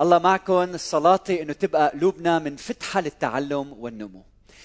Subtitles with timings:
[0.00, 0.76] الله معكم.
[0.76, 4.22] صلاتي إنه تبقى قلوبنا منفتحه للتعلم والنمو.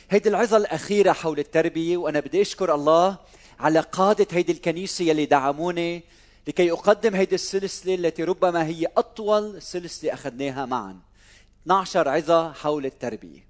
[0.09, 3.17] هيدي العظة الأخيرة حول التربية وأنا بدي أشكر الله
[3.59, 6.03] على قادة هيدي الكنيسة يلي دعموني
[6.47, 10.97] لكي أقدم هيدي السلسلة التي ربما هي أطول سلسلة أخذناها معا.
[11.63, 13.45] 12 عظة حول التربية.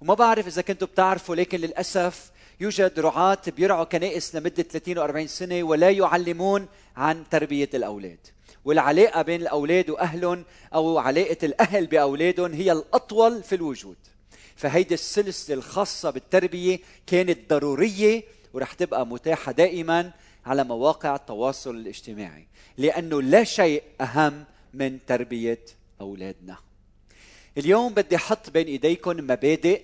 [0.00, 2.30] وما بعرف إذا كنتوا بتعرفوا لكن للأسف
[2.60, 8.18] يوجد رعاة بيرعوا كنائس لمدة 30 و 40 سنة ولا يعلمون عن تربية الأولاد.
[8.64, 10.44] والعلاقة بين الأولاد وأهلهم
[10.74, 13.96] أو علاقة الأهل بأولادهم هي الأطول في الوجود.
[14.56, 18.22] فهيدي السلسلة الخاصة بالتربية كانت ضرورية
[18.54, 20.12] ورح تبقى متاحة دائما
[20.46, 22.46] على مواقع التواصل الاجتماعي
[22.78, 24.44] لأنه لا شيء أهم
[24.74, 25.64] من تربية
[26.00, 26.56] أولادنا.
[27.58, 29.82] اليوم بدي أحط بين إيديكم مبادئ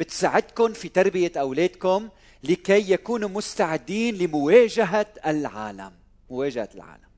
[0.00, 2.08] بتساعدكم في تربية أولادكم
[2.44, 5.92] لكي يكونوا مستعدين لمواجهة العالم
[6.30, 7.09] مواجهة العالم.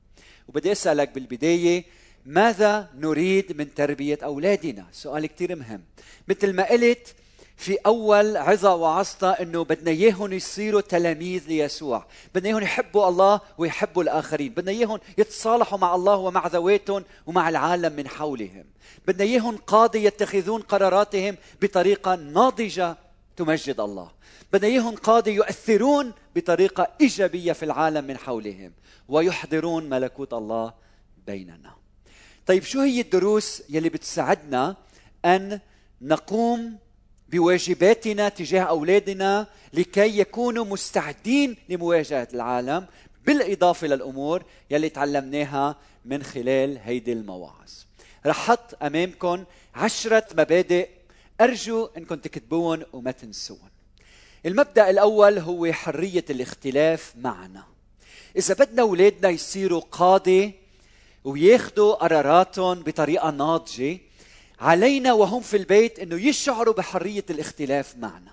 [0.47, 1.83] وبدي أسألك بالبداية
[2.25, 5.83] ماذا نريد من تربية أولادنا؟ سؤال كتير مهم.
[6.27, 7.15] مثل ما قلت
[7.57, 12.05] في أول عظة وعظة أنه بدنا إياهم يصيروا تلاميذ ليسوع.
[12.35, 14.53] بدنا إياهم يحبوا الله ويحبوا الآخرين.
[14.53, 18.65] بدنا إياهم يتصالحوا مع الله ومع ذواتهم ومع العالم من حولهم.
[19.07, 22.97] بدنا إياهم قادة يتخذون قراراتهم بطريقة ناضجة
[23.37, 24.11] تمجد الله.
[24.53, 28.71] بدنا إياهم قادة يؤثرون بطريقة إيجابية في العالم من حولهم.
[29.07, 30.73] ويحضرون ملكوت الله
[31.27, 31.73] بيننا
[32.45, 34.75] طيب شو هي الدروس يلي بتساعدنا
[35.25, 35.59] أن
[36.01, 36.77] نقوم
[37.29, 42.85] بواجباتنا تجاه أولادنا لكي يكونوا مستعدين لمواجهة العالم
[43.25, 47.71] بالإضافة للأمور يلي تعلمناها من خلال هيدي المواعظ.
[48.25, 49.43] رح حط امامكم
[49.75, 50.89] عشرة مبادئ
[51.41, 53.69] أرجو انكم تكتبوهم وما تنسوهم.
[54.45, 57.72] المبدأ الأول هو حرية الاختلاف معنا.
[58.37, 60.51] إذا بدنا أولادنا يصيروا قاده
[61.23, 63.99] وياخذوا قراراتهم بطريقة ناضجة
[64.59, 68.31] علينا وهم في البيت إنه يشعروا بحرية الاختلاف معنا.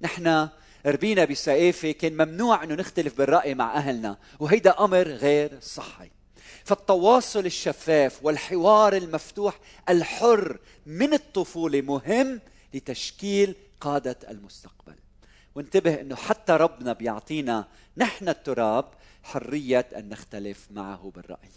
[0.00, 0.48] نحن
[0.86, 6.10] ربينا بسقافه كان ممنوع إنه نختلف بالرأي مع أهلنا وهيدا أمر غير صحي.
[6.64, 12.40] فالتواصل الشفاف والحوار المفتوح الحر من الطفولة مهم
[12.74, 14.94] لتشكيل قادة المستقبل.
[15.54, 18.84] وانتبه إنه حتى ربنا بيعطينا نحن التراب
[19.22, 21.50] حرية أن نختلف معه بالرأي.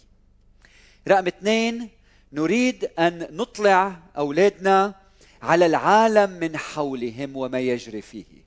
[1.08, 1.88] رقم اثنين
[2.32, 4.94] نريد أن نطلع أولادنا
[5.42, 8.46] على العالم من حولهم وما يجري فيه.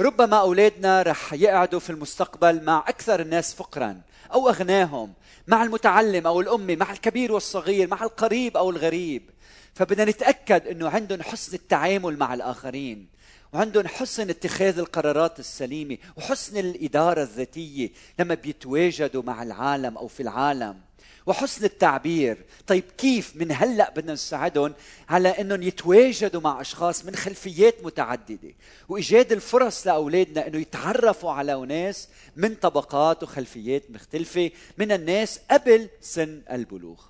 [0.00, 4.00] ربما أولادنا رح يقعدوا في المستقبل مع أكثر الناس فقرا
[4.32, 5.12] أو اغناهم
[5.46, 9.30] مع المتعلم أو الامي مع الكبير والصغير مع القريب أو الغريب.
[9.74, 13.08] فبدنا نتأكد إنه عندهم حسن التعامل مع الآخرين.
[13.52, 20.80] وعندهم حسن اتخاذ القرارات السليمة وحسن الإدارة الذاتية لما بيتواجدوا مع العالم أو في العالم.
[21.26, 22.44] وحسن التعبير.
[22.66, 24.74] طيب كيف من هلأ بدنا نساعدهم
[25.08, 28.54] على إنهم يتواجدوا مع أشخاص من خلفيات متعددة؟
[28.88, 36.42] وإيجاد الفرص لأولادنا إنه يتعرفوا على ناس من طبقات وخلفيات مختلفة من الناس قبل سن
[36.50, 37.09] البلوغ.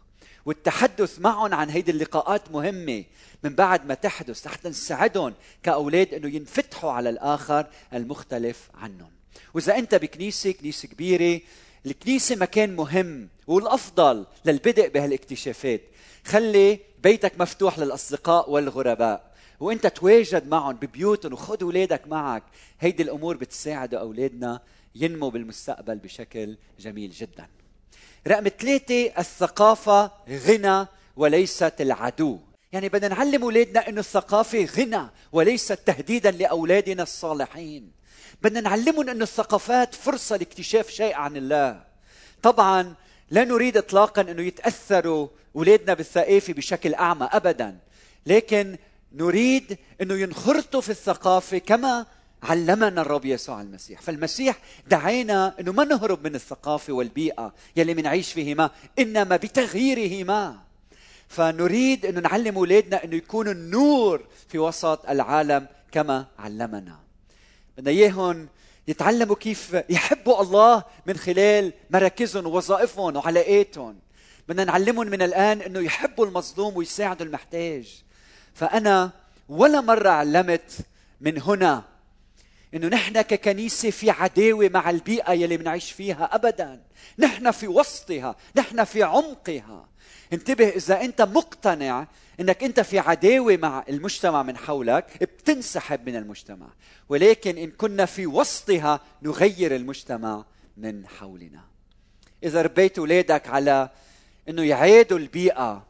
[0.51, 3.05] والتحدث معهم عن هيدي اللقاءات مهمة.
[3.45, 9.11] من بعد ما تحدث حتى نساعدهم كأولاد إنه ينفتحوا على الآخر المختلف عنهم.
[9.55, 11.41] وإذا أنت بكنيسة كنيسة كبيرة
[11.87, 15.81] الكنيسة مكان مهم والأفضل للبدء بهالاكتشافات.
[16.25, 19.35] خلي بيتك مفتوح للأصدقاء والغرباء.
[19.61, 22.43] وإنت تواجد معهم ببيوتهم وخذ اولادك معك.
[22.81, 24.61] هيدي الأمور بتساعد أولادنا
[24.95, 27.47] ينمو بالمستقبل بشكل جميل جدا.
[28.29, 30.87] رقم ثلاثة الثقافة غنى
[31.17, 32.39] وليست العدو.
[32.73, 37.93] يعني بدنا نعلم أولادنا إنه الثقافة غنى وليست تهديدا لأولادنا الصالحين.
[38.43, 41.83] بدنا نعلمهم أن الثقافات فرصة لاكتشاف شيء عن الله.
[42.43, 42.95] طبعا
[43.31, 47.79] لا نريد اطلاقا إنه يتأثروا أولادنا بالثقافة بشكل أعمى ابدا.
[48.27, 48.79] لكن
[49.13, 52.07] نريد إنه ينخرطوا في الثقافة كما
[52.43, 54.01] علمنا الرب يسوع المسيح.
[54.01, 54.59] فالمسيح
[54.89, 60.59] دعينا إنه ما نهرب من الثقافة والبيئة يلي منعيش فيهما إنما بتغييرهما.
[61.29, 66.99] فنريد إنه نعلم أولادنا إنه يكونوا النور في وسط العالم كما علمنا.
[67.79, 68.49] بدنا إياهم
[68.89, 73.99] يتعلموا كيف يحبوا الله من خلال مراكزهم ووظائفهم وعلاقاتهم.
[74.49, 78.03] بدنا نعلمهم من الآن إنه يحبوا المظلوم ويساعدوا المحتاج.
[78.55, 79.11] فأنا
[79.49, 80.73] ولا مرة علمت
[81.21, 81.85] من هنا
[82.75, 86.83] إنه نحن ككنيسة في عداوة مع البيئة يلي بنعيش فيها ابدا.
[87.19, 89.89] نحن في وسطها نحن في عمقها.
[90.33, 92.07] انتبه إذا أنت مقتنع
[92.41, 96.67] إنك أنت في عداوة مع المجتمع من حولك بتنسحب من المجتمع.
[97.09, 100.45] ولكن إن كنا في وسطها نغير المجتمع
[100.77, 101.65] من حولنا.
[102.45, 103.91] إذا ربيت أولادك على
[104.49, 105.87] إنه يعادوا البيئة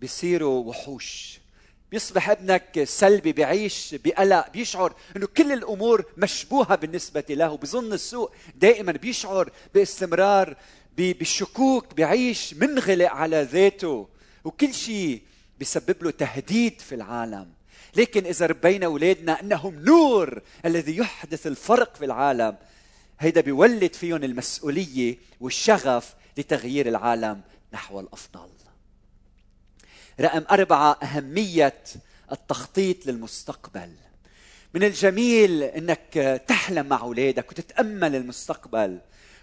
[0.00, 1.39] بيصيروا وحوش.
[1.90, 7.56] بيصبح ابنك سلبي بيعيش بقلق بيشعر إنه كل الأمور مشبوهة بالنسبة له.
[7.56, 10.56] بظن السوء دائما بيشعر باستمرار
[10.96, 14.08] بالشكوك بيعيش منغلق على ذاته.
[14.44, 15.22] وكل شيء
[15.58, 17.48] بيسبب له تهديد في العالم.
[17.96, 22.56] لكن إذا ربينا أولادنا إنهم نور الذي يحدث الفرق في العالم
[23.20, 27.40] هيدا بيولد فيهم المسؤولية والشغف لتغيير العالم
[27.72, 28.48] نحو الأفضل.
[30.20, 31.82] رقم أربعة أهمية
[32.32, 33.90] التخطيط للمستقبل.
[34.74, 38.98] من الجميل أنك تحلم مع أولادك وتتأمل المستقبل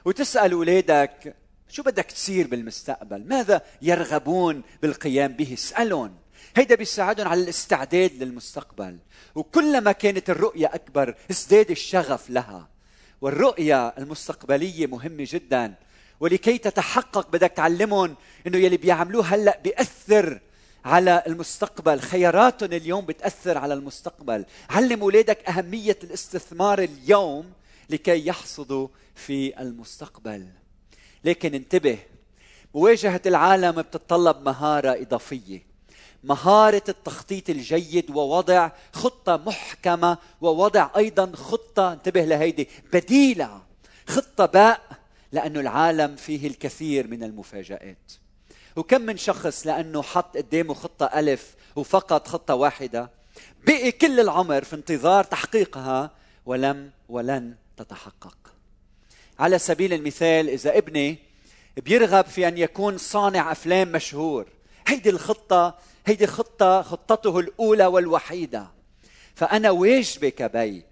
[0.06, 1.36] وتسأل أولادك
[1.70, 6.16] شو بدك تصير بالمستقبل؟ ماذا يرغبون بالقيام به؟ اسألهم.
[6.56, 8.98] هيدا بيساعدهم على الاستعداد للمستقبل.
[9.36, 12.70] وكلما كانت الرؤية أكبر ازداد الشغف لها.
[13.22, 15.74] والرؤية المستقبلية مهمة جدا.
[16.20, 18.16] ولكي تتحقق بدك تعلمهم
[18.48, 20.40] إنه يلي بيعملوه هلأ بيأثر
[20.88, 22.00] على المستقبل.
[22.00, 24.46] خياراتهم اليوم بتأثر على المستقبل.
[24.70, 27.52] علم أولادك أهمية الاستثمار اليوم
[27.90, 30.48] لكي يحصدوا في المستقبل.
[31.24, 32.00] لكن انتبه
[32.76, 35.68] مواجهة العالم بتتطلب مهارة إضافية.
[36.24, 43.62] مهارة التخطيط الجيد ووضع خطة محكمة ووضع أيضا خطة انتبه لهيدي بديلة
[44.08, 44.82] خطة باء
[45.32, 48.12] لأن العالم فيه الكثير من المفاجآت.
[48.78, 53.10] وكم من شخص لأنه حط قدامه خطة ألف وفقط خطة واحدة؟
[53.68, 56.12] بقي كل العمر في انتظار تحقيقها
[56.46, 58.38] ولم ولن تتحقق.
[59.40, 61.18] على سبيل المثال إذا ابني
[61.78, 64.46] بيرغب في أن يكون صانع أفلام مشهور
[64.88, 68.68] هيدي الخطة هيدي خطة خطته الأولى والوحيدة.
[69.36, 70.84] فأنا واجبي كبي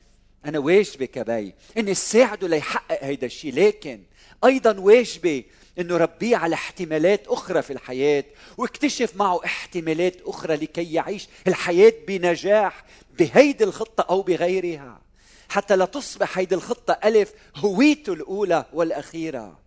[0.45, 4.03] أنا واجبي كبي إني ساعده ليحقق هيدا الشيء لكن
[4.45, 5.45] أيضا واجبي
[5.79, 8.23] إنه ربيه على احتمالات أخرى في الحياة
[8.57, 12.83] واكتشف معه احتمالات أخرى لكي يعيش الحياة بنجاح
[13.19, 15.01] بهيدي الخطة أو بغيرها.
[15.49, 19.59] حتى لا تصبح هيدي الخطة ألف هويته الأولى والأخيرة.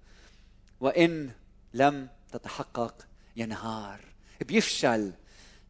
[0.80, 1.30] وإن
[1.74, 2.94] لم تتحقق
[3.36, 4.00] ينهار.
[4.40, 5.12] بيفشل.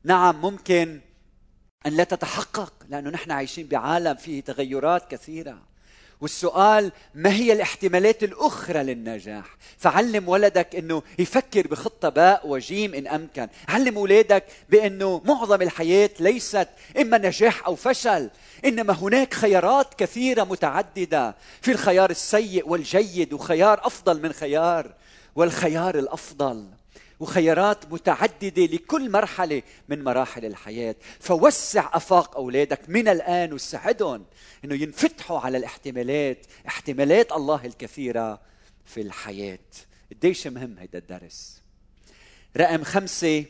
[0.04, 1.00] نعم ممكن
[1.86, 5.67] أن لا تتحقق لأنه نحن عايشين بعالم فيه تغيرات كثيرة.
[6.20, 13.48] والسؤال ما هي الاحتمالات الأخرى للنجاح؟ فعلم ولدك إنه يفكر بخطة باء وجيم إن أمكن.
[13.68, 16.68] علم أولادك بإنه معظم الحياة ليست
[17.00, 18.30] إما نجاح أو فشل
[18.64, 21.34] إنما هناك خيارات كثيرة متعددة.
[21.60, 24.92] في الخيار السيء والجيد وخيار أفضل من خيار
[25.36, 26.77] والخيار الأفضل
[27.20, 30.96] وخيارات متعددة لكل مرحلة من مراحل الحياة.
[31.20, 34.24] فوسع أفاق أولادك من الآن وساعدهم
[34.64, 38.40] إنه ينفتحوا على الاحتمالات احتمالات الله الكثيرة
[38.84, 39.58] في الحياة.
[40.12, 41.62] قديش مهم هيدا الدرس؟
[42.56, 43.44] رقم خمسة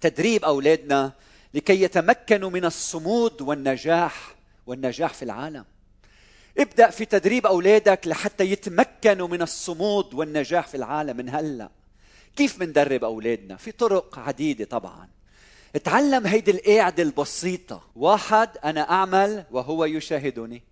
[0.00, 1.12] تدريب أولادنا
[1.54, 4.34] لكي يتمكنوا من الصمود والنجاح
[4.66, 5.64] والنجاح في العالم.
[6.58, 11.70] ابدأ في تدريب أولادك لحتى يتمكنوا من الصمود والنجاح في العالم من هلأ.
[12.36, 15.08] كيف بندرب أولادنا؟ في طرق عديدة طبعا.
[15.74, 17.82] اتعلم هيدي القاعدة البسيطة.
[17.96, 20.62] واحد أنا أعمل وهو يشاهدني.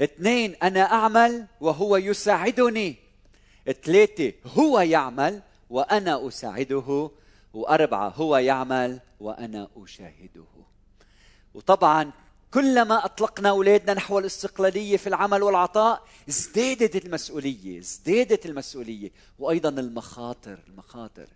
[0.00, 2.96] اثنين أنا أعمل وهو يساعدني.
[3.84, 7.10] ثلاثة هو يعمل وأنا أساعده.
[7.54, 10.44] وأربعة هو يعمل وأنا أشاهده.
[11.54, 12.12] وطبعا
[12.54, 21.26] كلما أطلقنا أولادنا نحو الاستقلالية في العمل والعطاء ازدادت المسؤولية ازدادت المسؤولية وأيضا المخاطر المخاطر.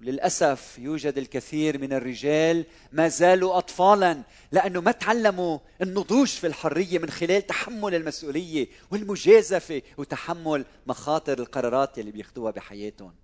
[0.00, 7.10] للأسف يوجد الكثير من الرجال ما زالوا اطفالا لأنه ما تعلموا النضوج في الحرية من
[7.10, 13.21] خلال تحمل المسؤولية والمجازفة وتحمل مخاطر القرارات اللي بياخذوها بحياتهم.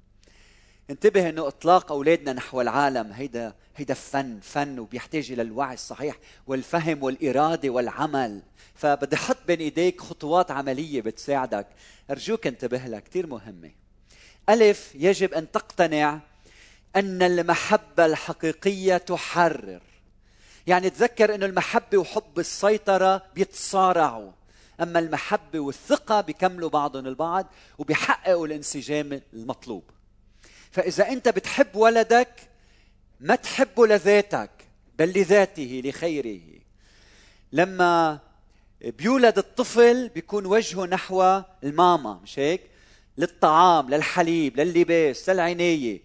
[0.91, 6.17] انتبه انه اطلاق اولادنا نحو العالم هيدا هيدا فن فن وبيحتاج إلى الوعي الصحيح
[6.47, 8.43] والفهم والارادة والعمل.
[8.75, 11.67] فبدي أحط بين ايديك خطوات عملية بتساعدك.
[12.11, 13.71] ارجوك انتبه لها كثير مهمة.
[14.49, 16.21] ألف يجب أن تقتنع
[16.97, 19.83] أن المحبة الحقيقية تحرر.
[20.67, 24.31] يعني تذكر إنه المحبة وحب السيطرة بيتصارعوا.
[24.81, 27.47] أما المحبة والثقة بيكملوا بعضهم البعض
[27.79, 29.98] وبيحققوا الانسجام المطلوب.
[30.71, 32.35] فإذا أنت بتحب ولدك
[33.21, 34.51] ما تحبه لذاتك
[34.99, 36.41] بل لذاته لخيره.
[37.53, 38.19] لما
[38.81, 42.61] بيولد الطفل بيكون وجهه نحو الماما مش هيك؟
[43.19, 46.01] للطعام للحليب لللباس للعنايه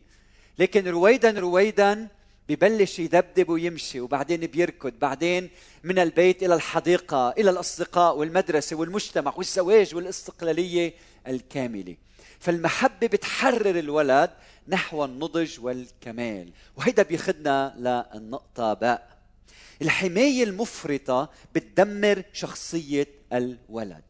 [0.59, 2.07] لكن رويدا رويدا
[2.49, 4.93] ببلش يدبدب ويمشي وبعدين بيركض.
[4.99, 5.49] بعدين
[5.83, 10.93] من البيت إلى الحديقة إلى الأصدقاء والمدرسة والمجتمع والزواج والاستقلالية
[11.27, 11.95] الكاملة.
[12.39, 14.29] فالمحبة بتحرر الولد
[14.67, 16.51] نحو النضج والكمال.
[16.77, 19.17] وهيدا بيخدنا للنقطة باء.
[19.81, 24.03] الحماية المفرطة بتدمر شخصية الولد.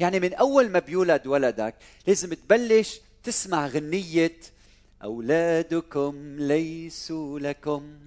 [0.00, 1.74] يعني من أول ما بيولد ولدك
[2.06, 4.36] لازم تبلش تسمع غنية
[5.02, 7.98] أولادكم ليسوا لكم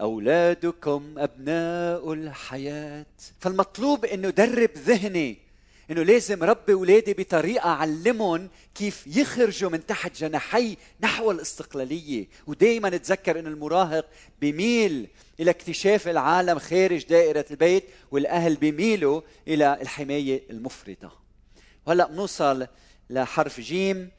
[0.00, 3.06] أولادكم أبناء الحياة.
[3.40, 5.38] فالمطلوب أنه درب ذهني
[5.90, 12.26] إنه لازم ربي اولادي بطريقة علمهم كيف يخرجوا من تحت جناحي نحو الاستقلالية.
[12.46, 14.06] ودائما نتذكر إنه المراهق
[14.40, 15.08] بيميل
[15.40, 21.12] إلى اكتشاف العالم خارج دائرة البيت والأهل بيميلوا إلى الحماية المفرطة.
[21.86, 22.66] وهلأ بنوصل
[23.10, 24.10] لحرف جيم.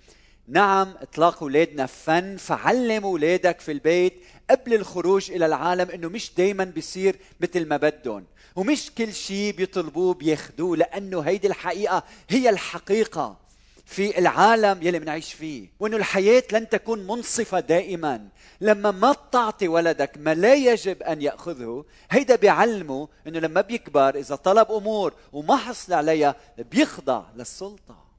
[0.47, 4.13] نعم اطلاق اولادنا فن فعلم اولادك في البيت
[4.49, 8.25] قبل الخروج إلى العالم إنه مش دائما بيصير مثل ما بدهم.
[8.55, 13.37] ومش كل شيء بيطلبوه بياخذوه لأنه هيدي الحقيقة هي الحقيقة
[13.85, 15.67] في العالم يلي بنعيش فيه.
[15.79, 18.27] وإنه الحياة لن تكون منصفة دائما.
[18.61, 24.35] لما ما بتعطي ولدك ما لا يجب أن يأخذه هيدا بيعلمه إنه لما بيكبر إذا
[24.35, 28.10] طلب أمور وما حصل عليها بيخضع للسلطة.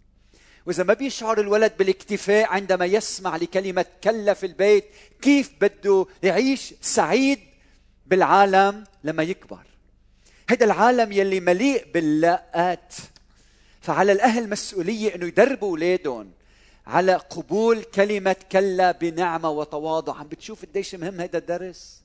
[0.66, 4.85] وإذا ما بيشعر الولد بالاكتفاء عندما يسمع لكلمة كلا في البيت
[5.23, 7.38] كيف بده يعيش سعيد
[8.07, 9.62] بالعالم لما يكبر؟
[10.50, 12.95] هذا العالم يلي مليء باللاءات
[13.81, 16.31] فعلى الأهل مسؤولية إنه يدربوا أولادهم
[16.87, 20.16] على قبول كلمة كلا بنعمة وتواضع.
[20.16, 22.02] عم بتشوف قديش مهم هذا الدرس؟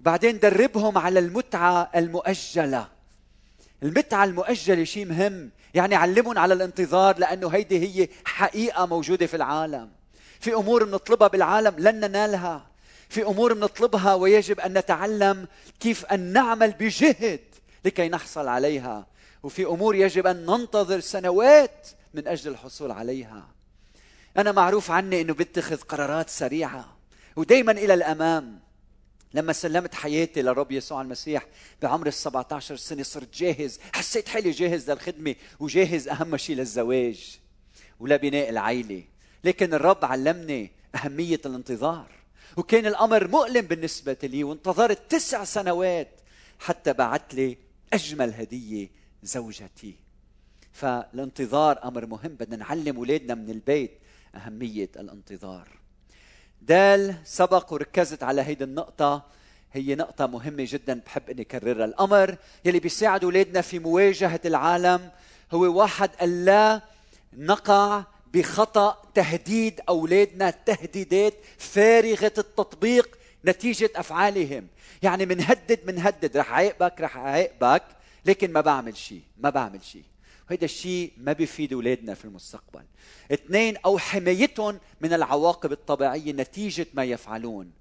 [0.00, 2.88] بعدين دربهم على المتعة المؤجلة.
[3.82, 9.90] المتعه المؤجله شيء مهم يعني علمهم على الانتظار لأنه هيدي هي حقيقة موجودة في العالم.
[10.40, 12.66] في أمور بنطلبها بالعالم لن ننالها.
[13.08, 15.46] في أمور بنطلبها ويجب أن نتعلم
[15.80, 17.40] كيف أن نعمل بجهد
[17.84, 19.06] لكي نحصل عليها.
[19.42, 23.48] وفي أمور يجب أن ننتظر سنوات من أجل الحصول عليها.
[24.36, 26.96] أنا معروف عني إنه بتخذ قرارات سريعة
[27.36, 28.60] ودائما إلى الأمام.
[29.34, 31.46] لما سلمت حياتي لرب يسوع المسيح
[31.82, 33.78] بعمر ال 17 سنة صرت جاهز.
[33.92, 37.38] حسيت حالي جاهز للخدمة وجاهز أهم شيء للزواج
[38.00, 39.04] ولبناء العيلة.
[39.44, 42.10] لكن الرب علمني أهمية الانتظار.
[42.56, 46.20] وكان الأمر مؤلم بالنسبة لي وانتظرت تسع سنوات
[46.58, 47.56] حتى بعت لي
[47.92, 48.90] أجمل هدية
[49.22, 49.94] زوجتي.
[50.72, 52.34] فالانتظار أمر مهم.
[52.34, 53.98] بدنا نعلم أولادنا من البيت
[54.34, 55.81] أهمية الانتظار.
[56.62, 59.22] دال سبق وركزت على هيدي النقطة.
[59.72, 65.10] هي نقطة مهمة جدا بحب إني اكررها، الأمر يلي بيساعد أولادنا في مواجهة العالم
[65.52, 66.80] هو واحد الا
[67.32, 68.04] نقع
[68.34, 74.66] بخطأ تهديد أولادنا تهديدات فارغة التطبيق نتيجة أفعالهم،
[75.02, 76.36] يعني منهدد منهدد.
[76.36, 77.82] رح عاقبك رح عاقبك
[78.24, 80.04] لكن ما بعمل شيء ما بعمل شيء
[80.50, 82.84] وهذا الشيء ما بيفيد أولادنا في المستقبل.
[83.32, 87.72] اثنين أو حمايتهم من العواقب الطبيعية نتيجة ما يفعلون.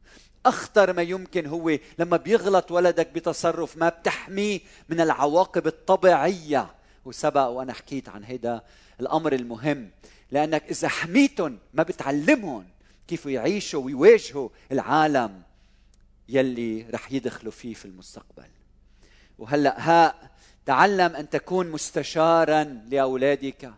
[0.45, 6.75] أخطر ما يمكن هو لما بيغلط ولدك بتصرف ما بتحميه من العواقب الطبيعية.
[7.05, 8.61] وسبق وأنا حكيت عن هذا
[8.99, 9.89] الأمر المهم
[10.31, 12.67] لأنك إذا حميتهم ما بتعلمهم
[13.07, 15.41] كيف يعيشوا ويواجهوا العالم
[16.29, 18.49] يلي رح يدخلوا فيه في المستقبل.
[19.37, 20.30] وهلأ ها
[20.65, 23.73] تعلم أن تكون مستشارا لأولادك.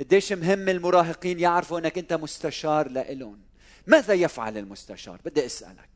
[0.00, 3.40] قديش مهم المراهقين يعرفوا أنك أنت مستشار لإلهم.
[3.86, 5.88] ماذا يفعل المستشار؟ بدي أسألك.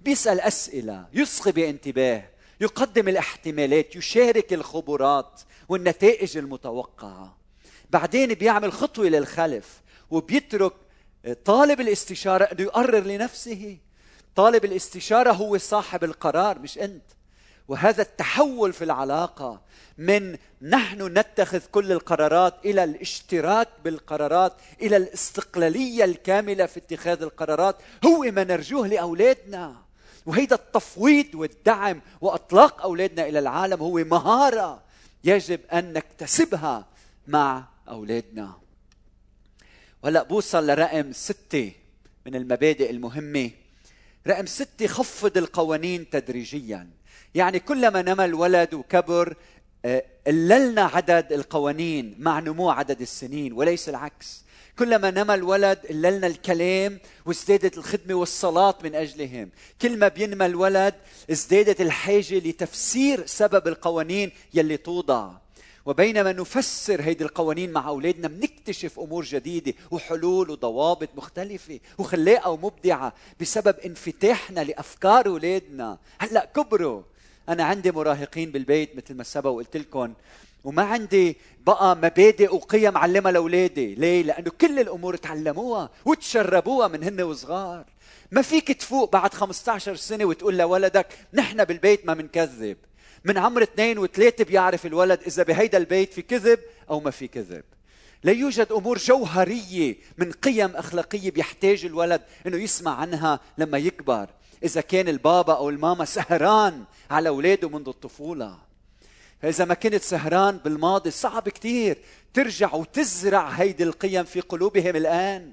[0.00, 2.24] بيسأل أسئلة يصغي بانتباه
[2.60, 7.36] يقدم الاحتمالات يشارك الخبرات والنتائج المتوقعة.
[7.90, 9.80] بعدين بيعمل خطوة للخلف
[10.10, 10.72] وبيترك
[11.44, 13.78] طالب الاستشارة أنه يقرر لنفسه.
[14.36, 17.04] طالب الاستشارة هو صاحب القرار مش أنت.
[17.68, 19.60] وهذا التحول في العلاقة
[19.98, 24.52] من نحن نتخذ كل القرارات إلى الاشتراك بالقرارات
[24.82, 27.76] إلى الاستقلالية الكاملة في اتخاذ القرارات.
[28.06, 29.76] هو ما نرجوه لأولادنا.
[30.26, 34.82] وهيدا التفويض والدعم وأطلاق أولادنا إلى العالم هو مهارة
[35.24, 36.86] يجب أن نكتسبها
[37.26, 38.52] مع أولادنا.
[40.02, 41.72] وهلا بوصل لرقم ستة
[42.26, 43.50] من المبادئ المهمة.
[44.26, 46.88] رقم ستة خفض القوانين تدريجيا.
[47.34, 49.36] يعني كلما نمى الولد وكبر
[49.84, 54.44] آه، قللنا عدد القوانين مع نمو عدد السنين وليس العكس.
[54.78, 59.50] كلما نمى الولد قللنا الكلام وازدادت الخدمة والصلاة من أجلهم.
[59.82, 60.94] كل ما بينمى الولد
[61.30, 65.30] ازدادت الحاجة لتفسير سبب القوانين يلي توضع.
[65.86, 73.76] وبينما نفسر هيدي القوانين مع أولادنا بنكتشف أمور جديدة وحلول وضوابط مختلفة وخلاقة ومبدعه بسبب
[73.84, 75.98] انفتاحنا لأفكار أولادنا.
[76.18, 77.02] هلأ كبروا.
[77.48, 80.14] أنا عندي مراهقين بالبيت مثل ما سبق وقلت لكم
[80.64, 81.36] وما عندي
[81.66, 83.94] بقى مبادئ وقيم علمها لأولادي.
[83.94, 87.84] ليه؟ لأنه كل الأمور تعلموها وتشربوها من هن وصغار.
[88.32, 92.76] ما فيك تفوق بعد 15 سنة وتقول لولدك نحن بالبيت ما بنكذب
[93.24, 96.58] من عمر اثنين وثلاثة بيعرف الولد إذا بهيدا البيت في كذب
[96.90, 97.62] أو ما في كذب.
[98.24, 104.28] لا يوجد أمور جوهرية من قيم أخلاقية بيحتاج الولد أنه يسمع عنها لما يكبر.
[104.64, 108.58] إذا كان البابا أو الماما سهران على أولاده منذ الطفولة.
[109.42, 111.98] فإذا ما كنت سهران بالماضي صعب كتير
[112.34, 115.52] ترجع وتزرع هيدي القيم في قلوبهم الآن.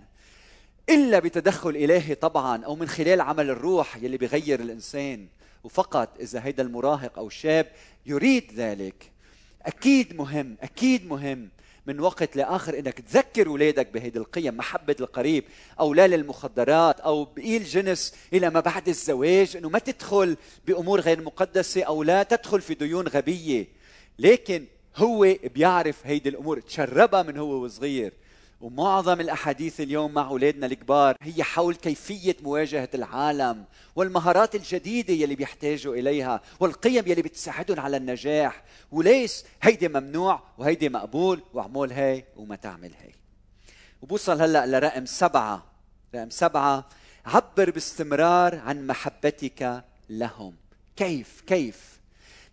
[0.89, 5.27] إلا بتدخل إلهي طبعا أو من خلال عمل الروح يلي بيغير الإنسان.
[5.63, 7.71] وفقط إذا هيدا المراهق أو الشاب
[8.05, 9.11] يريد ذلك.
[9.65, 11.49] أكيد مهم أكيد مهم
[11.87, 15.43] من وقت لآخر إنك تذكر اولادك بهيدي القيم محبة القريب
[15.79, 21.21] أو لا للمخدرات أو بقيل جنس إلى ما بعد الزواج إنه ما تدخل بأمور غير
[21.21, 23.67] مقدسة أو لا تدخل في ديون غبية.
[24.19, 28.13] لكن هو بيعرف هيدي الأمور تشربها من هو وصغير
[28.61, 33.65] ومعظم الأحاديث اليوم مع أولادنا الكبار هي حول كيفية مواجهة العالم
[33.95, 38.63] والمهارات الجديدة يلي بيحتاجوا إليها والقيم يلي بتساعدهم على النجاح.
[38.91, 43.11] وليس هيدي ممنوع وهيدي مقبول واعمل هي وما تعمل هي
[44.01, 45.65] وبوصل هلأ لرقم سبعة.
[46.15, 46.89] رقم سبعة
[47.25, 50.55] عبر باستمرار عن محبتك لهم.
[50.95, 51.99] كيف؟ كيف؟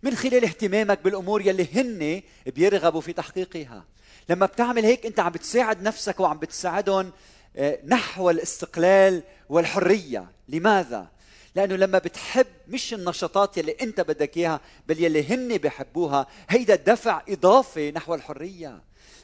[0.03, 3.85] من خلال اهتمامك بالأمور يلي هن بيرغبوا في تحقيقها.
[4.29, 7.11] لما بتعمل هيك انت عم بتساعد نفسك وعم بتساعدهم
[7.55, 10.31] آه، نحو الاستقلال والحرية.
[10.47, 11.07] لماذا؟
[11.55, 17.21] لأنه لما بتحب مش النشاطات يلي انت بدك إياها بل يلي هن بحبوها هيدا دفع
[17.29, 18.81] إضافي نحو الحرية.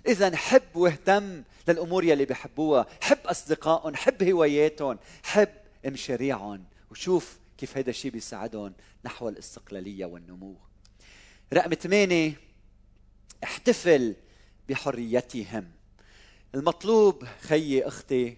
[0.07, 5.50] إذا حب واهتم للأمور يلي بحبوها حب أصدقائهم حب هواياتهم حب
[5.85, 6.63] مشاريعهم.
[6.91, 8.74] وشوف كيف هيدا الشيء بيساعدهم
[9.05, 10.55] نحو الاستقلالية والنمو.
[11.53, 12.33] رقم ثمانية
[13.43, 14.15] احتفل
[14.69, 15.72] بحريتهم.
[16.55, 18.38] المطلوب خيي أختي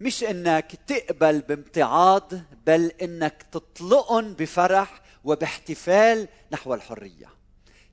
[0.00, 2.32] مش إنك تقبل بامتعاض
[2.66, 7.28] بل إنك تطلقهم بفرح وباحتفال نحو الحرية.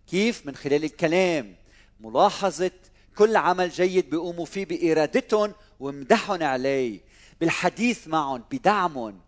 [0.07, 1.55] كيف؟ من خلال الكلام
[1.99, 2.71] ملاحظة
[3.15, 7.01] كل عمل جيد بيقوموا فيه بإرادتهم ومدحهم عليه
[7.41, 9.21] بالحديث معهم بدعمهم.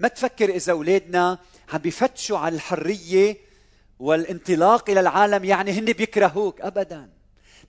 [0.00, 1.38] ما تفكر إذا أولادنا
[1.72, 3.36] عم بفتشوا عن الحرية
[3.98, 7.19] والانطلاق إلى العالم يعني هن بيكرهوك ابدا.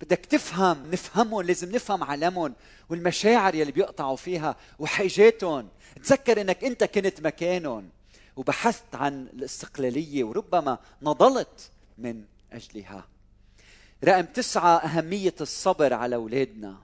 [0.01, 2.53] بدك تفهم نفهمهم لازم نفهم عالمهم
[2.89, 5.67] والمشاعر يلي بيقطعوا فيها وحاجاتهم.
[6.03, 7.89] تذكر إنك أنت كنت مكانهم
[8.35, 13.07] وبحثت عن الاستقلالية وربما نضلت من أجلها.
[14.03, 16.77] رقم تسعة أهمية الصبر على أولادنا.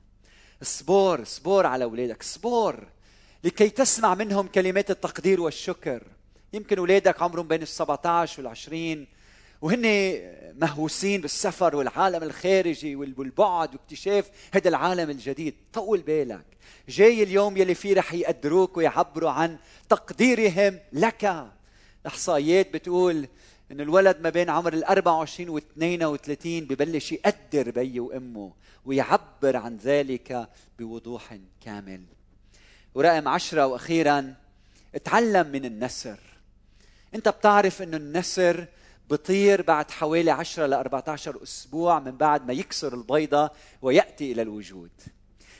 [0.61, 2.87] اصبر اصبر على أولادك اصبر
[3.43, 6.03] لكي تسمع منهم كلمات التقدير والشكر.
[6.53, 9.07] يمكن أولادك عمرهم بين ال 17 وال 20
[9.61, 9.81] وهن
[10.61, 15.55] مهووسين بالسفر والعالم الخارجي والبعد واكتشاف هذا العالم الجديد.
[15.73, 16.45] طول بالك.
[16.89, 19.57] جاي اليوم يلي فيه رح يقدروك ويعبروا عن
[19.89, 21.47] تقديرهم لك.
[22.01, 23.27] الاحصائيات بتقول
[23.71, 28.53] انه الولد ما بين عمر ال 24 و 32 ببلش يقدر بيه وأمه
[28.85, 32.01] ويعبر عن ذلك بوضوح كامل.
[32.95, 34.33] ورقم عشرة وأخيرا
[34.95, 36.19] اتعلم من النسر.
[37.15, 38.67] أنت بتعرف إنه النسر
[39.09, 44.91] بطير بعد حوالي 10 ل 14 أسبوع من بعد ما يكسر البيضة ويأتي إلى الوجود.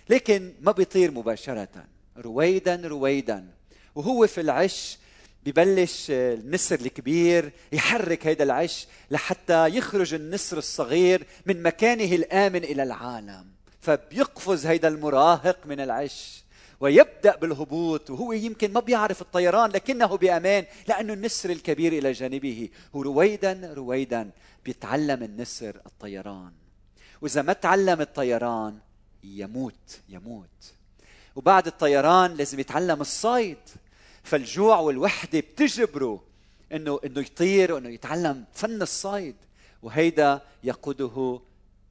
[0.10, 1.86] لكن ما بيطير مباشرة.
[2.18, 3.48] رويدا رويدا.
[3.96, 4.98] وهو في العش
[5.46, 13.46] ببلش النسر الكبير يحرك هذا العش لحتى يخرج النسر الصغير من مكانه الآمن إلى العالم.
[13.82, 16.44] فبيقفز هذا المراهق من العش.
[16.80, 22.70] ويبدأ بالهبوط وهو يمكن ما بيعرف الطيران لكنه بأمان لأنه النسر الكبير إلى جانبه.
[22.94, 24.32] ورويدا رويدا
[24.66, 26.52] بيتعلم النسر الطيران.
[27.22, 28.80] وإذا ما تعلم الطيران
[29.24, 30.74] يموت يموت.
[31.36, 33.58] وبعد الطيران لازم يتعلم الصيد.
[34.24, 36.24] فالجوع والوحدة بتجبره
[36.72, 39.36] إنه إنه يطير وإنه يتعلم فن الصيد.
[39.84, 41.42] وهيدا يقوده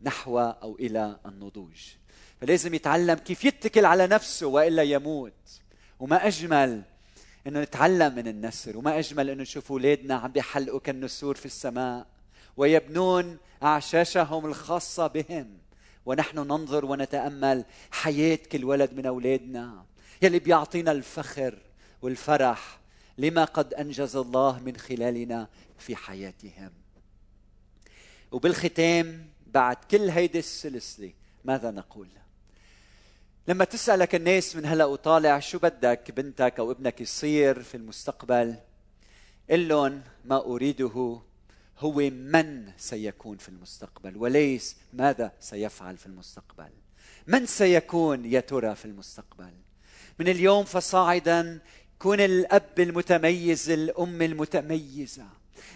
[0.03, 1.89] نحو أو إلى النضوج.
[2.47, 5.61] فلازم يتعلم كيف يتكل على نفسه وإلا يموت.
[6.01, 6.83] وما أجمل
[7.47, 12.07] إنه نتعلم من النسر وما أجمل إنه نشوف أولادنا عم بيحلقوا كالنسور في السماء.
[12.57, 15.59] ويبنون أعشاشهم الخاصة بهم.
[16.07, 19.85] ونحن ننظر ونتأمل حياة كل ولد من أولادنا.
[20.23, 21.59] يلي بيعطينا الفخر
[22.03, 22.79] والفرح
[23.19, 26.71] لما قد أنجز الله من خلالنا في حياتهم.
[28.33, 31.13] وبالختام بعد كل هيدي السلسلة
[31.45, 32.09] ماذا نقول؟
[33.49, 38.55] لما تسألك الناس من هلا وطالع شو بدك بنتك أو ابنك يصير في المستقبل
[39.51, 41.21] قل لهم ما أريده
[41.79, 46.71] هو من سيكون في المستقبل وليس ماذا سيفعل في المستقبل.
[47.27, 49.53] من سيكون يا ترى في المستقبل؟
[50.19, 51.61] من اليوم فصاعدا
[51.99, 55.27] كن الأب المتميز الأم المتميزة.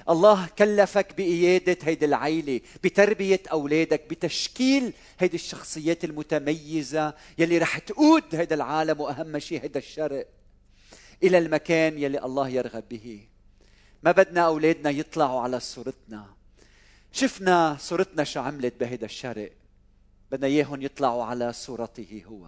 [0.09, 8.55] الله كلفك بإيادة هيدي العيلة بتربية أولادك بتشكيل هيدي الشخصيات المتميزة يلي رح تقود هيدا
[8.55, 10.27] العالم وأهم شيء هيدا الشرق.
[11.23, 13.21] إلى المكان يلي الله يرغب به.
[14.03, 16.27] ما بدنا أولادنا يطلعوا على صورتنا.
[17.13, 19.53] شفنا صورتنا شو عملت بهيدا الشرق.
[20.31, 22.47] بدنا إياهم يطلعوا على صورته هو.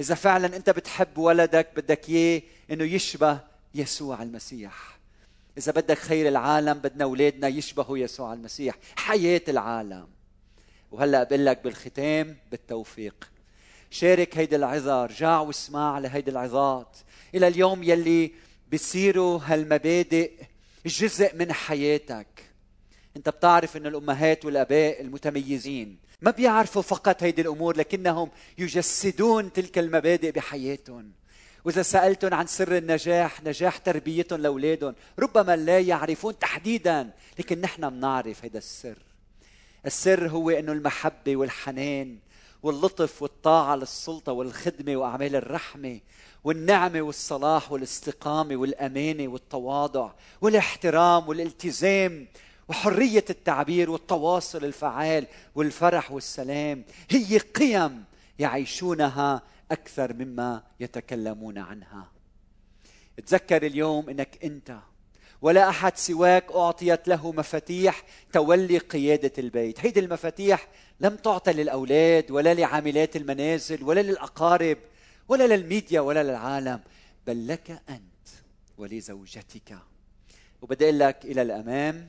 [0.00, 3.40] إذا فعلا أنت بتحب ولدك بدك إياه إنه يشبه
[3.74, 4.97] يسوع المسيح.
[5.58, 10.08] إذا بدك خير العالم بدنا أولادنا يشبهوا يسوع المسيح حياة العالم.
[10.90, 13.30] وهلأ بقول لك بالختام بالتوفيق.
[13.90, 16.96] شارك هيدي العظة ارجع واسمع لهيدي العظات.
[17.34, 18.32] إلى اليوم يلي
[18.72, 20.32] بصيروا هالمبادئ
[20.86, 22.26] جزء من حياتك.
[23.16, 30.30] أنت بتعرف ان الأمهات والأباء المتميزين ما بيعرفوا فقط هيدي الأمور لكنهم يجسدون تلك المبادئ
[30.30, 31.12] بحياتهم.
[31.64, 38.44] وإذا سالتهم عن سر النجاح نجاح تربيتهم لاولادهم ربما لا يعرفون تحديدا لكن نحن بنعرف
[38.44, 38.98] هذا السر.
[39.86, 42.18] السر هو إنه المحبة والحنان
[42.62, 46.00] واللطف والطاعة للسلطة والخدمة وأعمال الرحمة
[46.44, 52.26] والنعمة والصلاح والاستقامة والأمانة والتواضع والاحترام والالتزام
[52.68, 56.84] وحرية التعبير والتواصل الفعال والفرح والسلام.
[57.10, 58.04] هي قيم
[58.38, 62.12] يعيشونها أكثر مما يتكلمون عنها.
[63.26, 64.78] تذكر اليوم إنك أنت
[65.42, 68.02] ولا أحد سواك أعطيت له مفاتيح
[68.32, 69.80] تولي قيادة البيت.
[69.80, 70.68] هيدي المفاتيح
[71.00, 74.78] لم تعطى للأولاد ولا لعاملات المنازل ولا للأقارب
[75.28, 76.80] ولا للميديا ولا للعالم
[77.26, 78.28] بل لك أنت
[78.78, 79.78] ولزوجتك.
[80.62, 82.08] وبدي أقول لك إلى الأمام.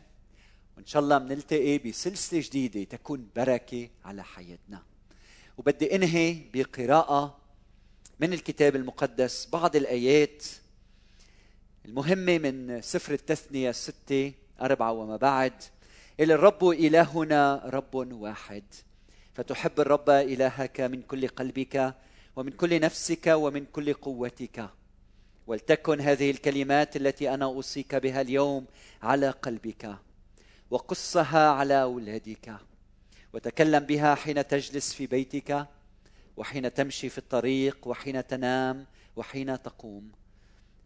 [0.77, 4.83] وإن شاء الله بنلتقي بسلسلة جديدة تكون بركة على حياتنا.
[5.57, 7.37] وبدي أنهي بقراءة
[8.19, 10.43] من الكتاب المقدس بعض الآيات
[11.85, 15.53] المهمة من سفر التثنية ستة أربعة وما بعد.
[16.19, 18.63] إلى الرب إلهنا رب واحد.
[19.33, 21.95] فتحب الرب إلهك من كل قلبك
[22.35, 24.69] ومن كل نفسك ومن كل قوتك.
[25.47, 28.65] ولتكن هذه الكلمات التي أنا أوصيك بها اليوم
[29.01, 29.95] على قلبك
[30.69, 32.55] وقصها على أولادك.
[33.33, 35.67] وتكلم بها حين تجلس في بيتك.
[36.39, 40.11] وحين تمشي في الطريق وحين تنام وحين تقوم.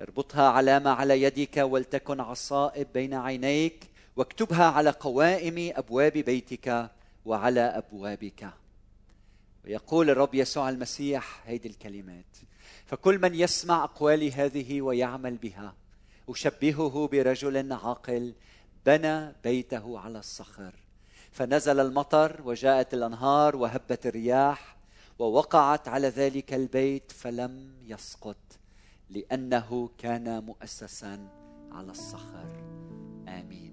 [0.01, 6.89] اربطها علامه على يدك ولتكن عصائب بين عينيك واكتبها على قوائم أبواب بيتك
[7.25, 8.49] وعلى أبوابك.
[9.65, 12.37] ويقول الرب يسوع المسيح هذه الكلمات
[12.85, 15.73] فكل من يسمع أقوالي هذه ويعمل بها
[16.29, 18.33] أشبهه برجل عاقل
[18.85, 20.73] بنى بيته على الصخر.
[21.31, 24.73] فنزل المطر وجاءت الأنهار وهبت الرياح
[25.19, 28.59] ووقعت على ذلك البيت فلم يسقط
[29.09, 31.27] لأنه كان مؤسسا
[31.71, 32.63] على الصخر.
[33.27, 33.72] آمين.